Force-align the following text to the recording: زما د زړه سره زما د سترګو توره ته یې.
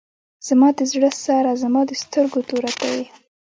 زما 0.47 0.69
د 0.77 0.79
زړه 0.91 1.09
سره 1.25 1.49
زما 1.63 1.81
د 1.87 1.91
سترګو 2.03 2.39
توره 2.49 2.71
ته 2.79 2.87
یې. 2.95 3.05